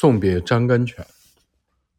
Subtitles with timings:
[0.00, 1.06] 送别张甘泉。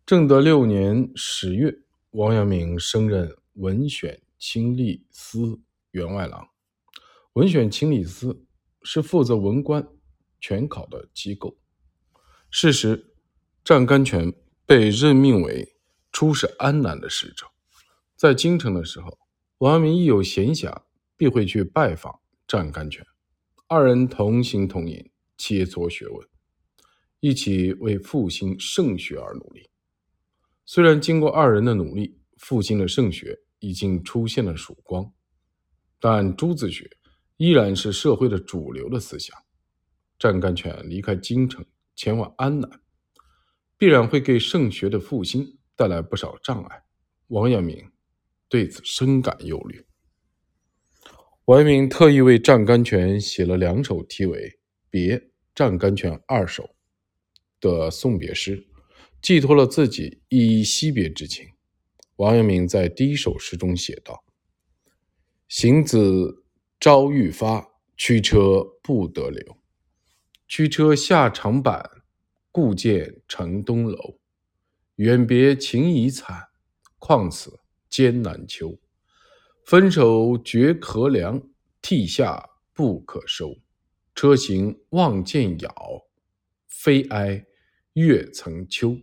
[0.08, 1.72] 正德六年十月，
[2.10, 5.60] 王阳明升任文选清吏司
[5.92, 6.50] 员外郎。
[7.34, 8.44] 文选清吏司
[8.82, 9.88] 是负责文官
[10.40, 11.56] 权考的机构。
[12.50, 13.14] 是时，
[13.64, 14.34] 张甘泉
[14.66, 15.76] 被任命为
[16.12, 17.46] 出使安南的使者。
[18.16, 19.20] 在京城的时候，
[19.60, 20.76] 王阳明一有闲暇，
[21.16, 23.06] 必会去拜访张甘泉，
[23.68, 26.31] 二人同行同饮，切磋学问。
[27.22, 29.70] 一起为复兴圣学而努力。
[30.66, 35.14] 虽然经过二人的努力，复兴的圣学已经出现了曙光，
[36.00, 36.90] 但朱子学
[37.38, 39.38] 依然是社会的主流的思想。
[40.18, 41.64] 战甘泉离开京城
[41.96, 42.82] 前往安南，
[43.78, 46.84] 必然会给圣学的复兴带来不少障碍。
[47.28, 47.92] 王阳明
[48.50, 49.86] 对此深感忧虑。
[51.46, 54.40] 王阳明特意为战甘泉写了两首题为
[54.90, 56.64] 《别战甘泉二首》。
[57.62, 58.68] 的送别诗，
[59.22, 61.48] 寄托了自己依依惜别之情。
[62.18, 64.26] 王阳明在第一首诗中写道
[65.48, 66.44] ：“行子
[66.80, 69.58] 朝欲发，驱车不得留。
[70.48, 71.90] 驱车下长坂，
[72.52, 74.20] 故见城东楼。
[74.96, 76.50] 远别情已惨，
[77.00, 78.78] 况此艰难秋。
[79.66, 81.42] 分手绝可量，
[81.82, 83.56] 涕下不可收。
[84.14, 86.08] 车行望见杳，
[86.68, 87.46] 非哀。”
[87.94, 88.98] 月曾秋，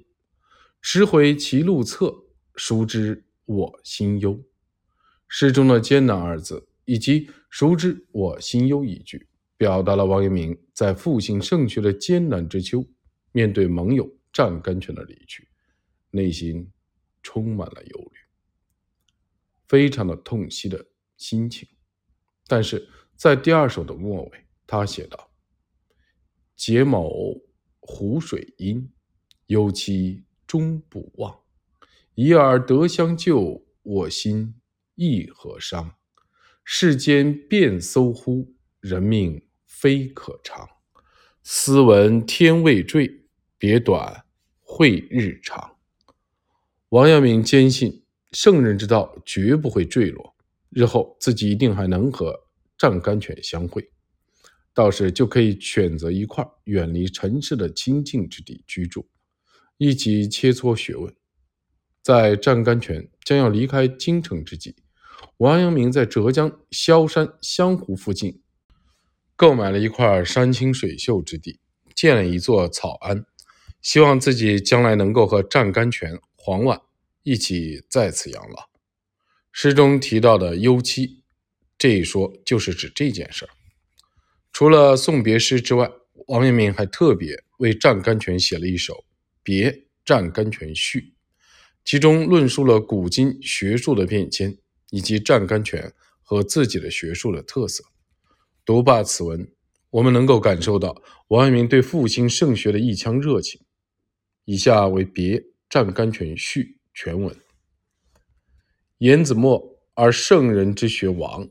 [0.81, 4.43] 时回其路侧，孰知我心忧？
[5.29, 9.29] 诗中的“艰难”二字，以及“孰知我心忧”一句，
[9.59, 12.83] 表达了王阳明在复兴圣学的艰难之秋，
[13.33, 15.47] 面对盟友战甘泉的离去，
[16.11, 16.73] 内心
[17.23, 18.19] 充满了忧虑，
[19.67, 20.87] 非常的痛惜的
[21.19, 21.69] 心情。
[22.47, 25.31] 但是在第二首的末尾，他写道
[26.57, 27.39] ：“结某。”
[27.91, 28.93] 湖水阴，
[29.47, 31.35] 忧期终不忘。
[32.15, 34.55] 已尔得相救，我心
[34.95, 35.95] 亦何伤？
[36.63, 38.55] 世间变搜乎？
[38.81, 40.69] 人命非可长。
[41.43, 43.25] 斯闻天未坠，
[43.57, 44.27] 别短
[44.61, 45.79] 会日长。
[46.91, 50.37] 王阳明坚信圣人之道绝不会坠落，
[50.69, 52.39] 日后自己一定还能和
[52.77, 53.91] 丈甘泉相会。
[54.79, 59.09] 道士就可以选择一块远离尘世的清净之地居住，
[59.77, 61.13] 一起切磋学问。
[62.01, 64.77] 在湛甘泉将要离开京城之际，
[65.39, 68.41] 王阳明在浙江萧山湘湖附近
[69.35, 71.59] 购买了一块山清水秀之地，
[71.97, 73.27] 建了一座草庵，
[73.83, 76.81] 希望自己将来能够和湛甘泉、黄婉
[77.25, 78.71] 一起在此养老。
[79.51, 81.25] 诗中提到的忧戚，
[81.77, 83.49] 这一说就是指这件事儿。
[84.59, 85.89] 除了送别诗之外，
[86.27, 88.93] 王阳明还特别为湛甘泉写了一首
[89.45, 90.99] 《别湛甘泉序》，
[91.85, 94.59] 其中论述了古今学术的变迁，
[94.91, 95.93] 以及湛甘泉
[96.25, 97.85] 和自己的学术的特色。
[98.65, 99.49] 读罢此文，
[99.91, 103.61] 我们能够感受到王阳明对复兴圣学的一腔热情。
[104.45, 107.33] 以下为《别湛甘泉序》全文：
[108.99, 111.49] 颜子墨而圣人之学亡，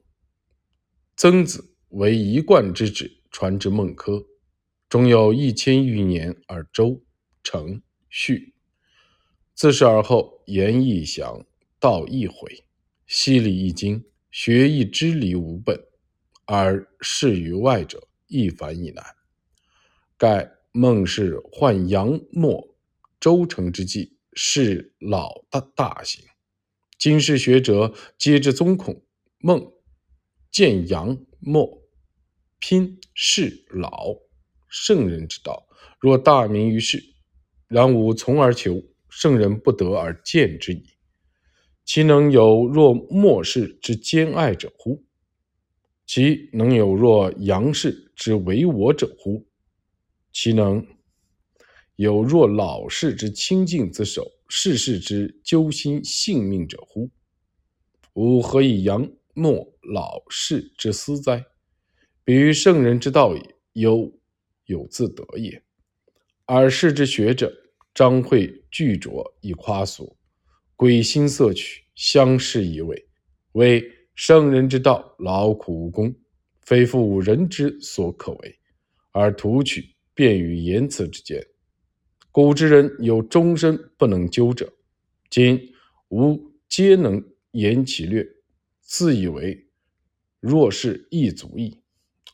[1.15, 1.76] 曾子。
[1.89, 4.25] 为一贯之旨，传至孟轲，
[4.89, 7.01] 终有一千余年而周
[7.43, 8.53] 成续。
[9.53, 11.45] 自是而后，言亦详，
[11.79, 12.65] 道亦毁，
[13.05, 15.79] 西礼亦精，学亦知理无本，
[16.45, 19.03] 而事于外者，亦繁亦难。
[20.17, 22.75] 盖孟氏患杨墨、
[23.19, 26.25] 周成之际，是老大大行。
[26.99, 29.03] 今世学者皆知宗孔、
[29.37, 29.71] 孟。
[30.49, 31.81] 见杨莫
[32.59, 34.15] 拼是老
[34.67, 35.67] 圣人之道，
[35.99, 37.03] 若大名于世，
[37.67, 40.83] 然吾从而求圣人不得而见之矣。
[41.85, 45.05] 其能有若末世之兼爱者乎？
[46.05, 49.45] 其能有若杨氏之为我者乎？
[50.33, 50.85] 其能
[51.95, 57.09] 有若老氏之清净自守，世事之揪心性命者乎？
[58.13, 59.09] 吾何以杨？
[59.39, 61.45] 莫老士之思哉！
[62.23, 64.11] 比于圣人之道也，犹
[64.65, 65.61] 有自得也。
[66.47, 67.55] 尔世之学者，
[67.93, 70.17] 张会具拙以夸俗，
[70.75, 73.07] 鬼心色取，相视以为，
[73.51, 76.15] 为圣人之道，劳苦无功，
[76.61, 78.59] 非复人之所可为，
[79.11, 81.45] 而图取便于言辞之间。
[82.31, 84.73] 古之人有终身不能究者，
[85.29, 85.75] 今
[86.09, 88.27] 吾皆能言其略。
[88.87, 89.67] 自以为
[90.39, 91.83] 若是亦足矣，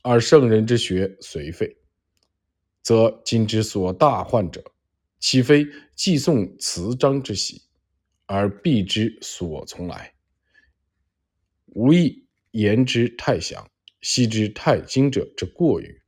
[0.03, 1.75] 而圣人之学虽废，
[2.83, 4.63] 则今之所大患者，
[5.19, 5.65] 岂非
[5.95, 7.63] 寄送辞章之喜，
[8.27, 10.13] 而避之所从来？
[11.69, 13.67] 无亦言之太详，
[14.01, 16.01] 悉之太精者之过于。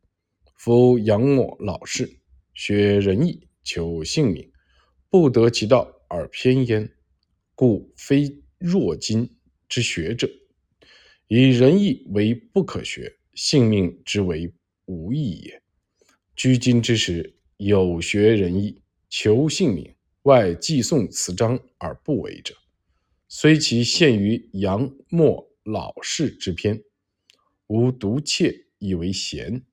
[0.57, 2.19] 夫杨墨老士，
[2.53, 4.51] 学仁义，求性命，
[5.09, 6.95] 不得其道而偏焉，
[7.55, 9.34] 故非若今
[9.67, 10.29] 之学者。
[11.27, 14.53] 以仁义为不可学，性命之为
[14.85, 15.61] 无益也。
[16.35, 22.55] 居今之时，有学仁义，求性命，外寄送辞章而不为者，
[23.27, 26.83] 虽其限于杨墨老士之篇，
[27.67, 29.63] 吾独窃以为贤。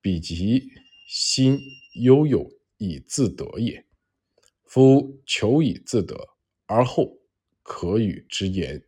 [0.00, 0.70] 彼其
[1.06, 1.60] 心
[1.94, 3.84] 悠悠以自得也。
[4.64, 6.16] 夫求以自得，
[6.66, 7.18] 而后
[7.62, 8.82] 可与之言，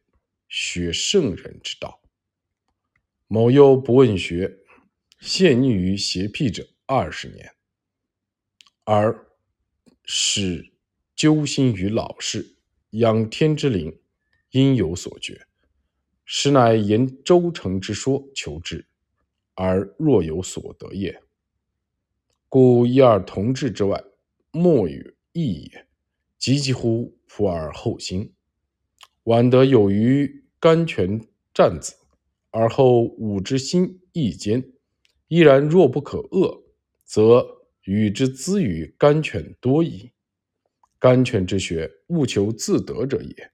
[0.55, 2.03] 学圣人之道。
[3.27, 4.59] 某又不问学，
[5.19, 7.55] 陷溺于邪僻者二十年，
[8.85, 9.29] 而
[10.05, 10.71] 使
[11.17, 12.57] 揪心于老师，
[12.91, 13.99] 养天之灵，
[14.51, 15.47] 应有所觉。
[16.27, 18.87] 实乃言周成之说求之。
[19.55, 21.23] 而若有所得也，
[22.51, 24.05] 故一二同志之外，
[24.51, 25.87] 莫与异也。
[26.39, 28.35] 急急乎普而后兴，
[29.23, 31.97] 晚得有余甘泉战子，
[32.53, 34.65] 而后吾之心亦坚。
[35.27, 36.63] 依然若不可遏，
[37.05, 37.45] 则
[37.83, 40.13] 与之资于甘泉多矣。
[41.01, 43.51] 甘泉之学，务求自得者也。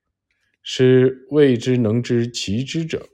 [0.62, 3.08] 是谓之能知其知者，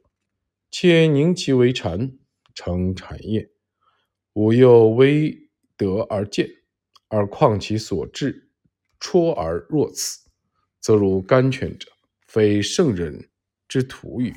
[0.72, 2.18] 且宁其为禅。
[2.52, 3.48] 成禅业，
[4.32, 6.48] 吾又微得而见，
[7.06, 8.48] 而况其所至，
[8.98, 10.28] 戳而若此，
[10.80, 11.88] 则如甘泉者，
[12.26, 13.28] 非圣人
[13.74, 14.32] 之徒与？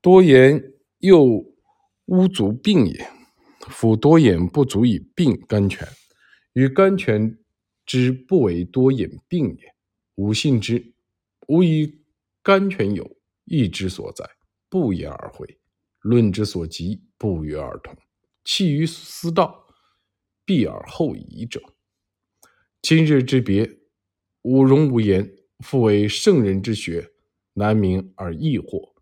[0.00, 1.44] 多言又
[2.06, 3.06] 无足病也。
[3.68, 5.86] 夫多言不足以病甘泉，
[6.54, 7.38] 与甘泉
[7.84, 9.74] 之不为多言病也。
[10.14, 10.94] 吾信之，
[11.48, 12.00] 吾以
[12.42, 14.24] 甘泉有义之所在，
[14.70, 15.58] 不言而会。
[16.00, 17.94] 论之所及，不约而同。
[18.44, 19.66] 弃于思道，
[20.46, 21.60] 避而后已者。
[22.80, 23.70] 今日之别，
[24.40, 25.36] 吾容无言。
[25.62, 27.10] 复为圣人之学，
[27.60, 28.94] 难明而易惑；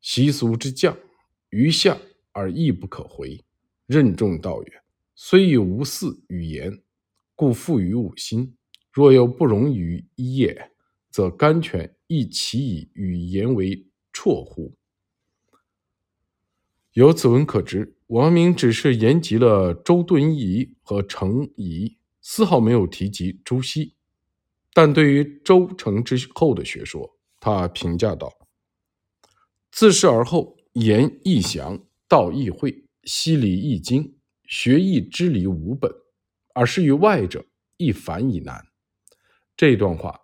[0.00, 0.98] 习俗之降，
[1.50, 1.96] 于下
[2.32, 3.40] 而亦不可回。
[3.86, 4.82] 任重道远，
[5.14, 6.82] 虽有无嗣与言，
[7.36, 8.56] 故复于吾心。
[8.92, 10.72] 若有不容于一也，
[11.08, 14.74] 则甘泉亦其以与言为辍乎？
[16.94, 23.94] 由此文可知，王明只是言及了周敦颐和程颐，丝毫没有提及朱熹。
[24.72, 28.30] 但对于周成之后的学说，他评价道
[29.72, 35.90] ：“自是而后，言易详，道易会，析理易精，学易知理无本，
[36.54, 37.44] 而施于外者，
[37.78, 38.62] 亦繁亦难。”
[39.56, 40.20] 这段话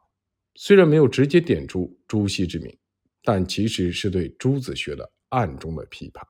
[0.54, 2.78] 虽然没有直接点出朱熹之名，
[3.22, 6.26] 但其实是对朱子学的暗中的批判。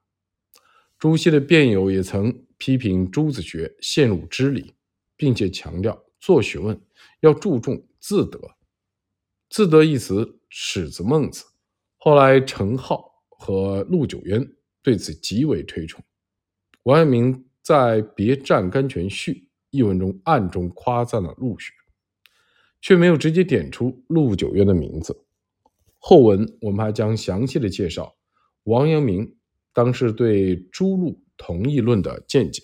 [0.98, 4.74] 朱熹的辩友也曾批评朱子学陷入知理，
[5.16, 6.80] 并且强调做学问
[7.20, 8.55] 要注重自得。
[9.48, 11.44] 自得一词始自孟子，
[11.96, 14.46] 后来程颢和陆九渊
[14.82, 16.04] 对此极为推崇。
[16.82, 19.32] 王阳明在《别占甘泉序》
[19.70, 21.72] 一文中暗中夸赞了陆学，
[22.80, 25.24] 却没有直接点出陆九渊的名字。
[25.98, 28.16] 后文我们还将详细的介绍
[28.64, 29.36] 王阳明。
[29.72, 32.62] 当时对朱陆同义论的见解。